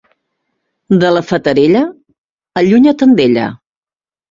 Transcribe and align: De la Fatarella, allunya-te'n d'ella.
De 1.03 1.11
la 1.17 1.21
Fatarella, 1.33 1.83
allunya-te'n 2.65 3.17
d'ella. 3.23 3.49